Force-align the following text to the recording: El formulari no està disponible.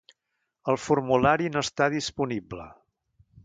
El 0.73 0.79
formulari 0.85 1.53
no 1.57 1.63
està 1.67 1.91
disponible. 1.99 2.69